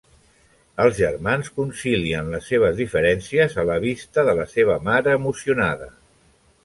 [0.85, 5.91] Els germans concilien les seves diferències a la vista de la seva mare emocionada.